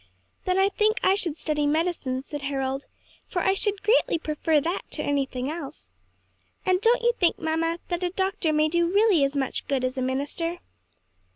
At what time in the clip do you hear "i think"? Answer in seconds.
0.57-0.99